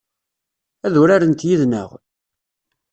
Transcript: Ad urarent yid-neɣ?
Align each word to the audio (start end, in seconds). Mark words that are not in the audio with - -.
Ad 0.85 0.93
urarent 1.01 1.45
yid-neɣ? 1.47 1.89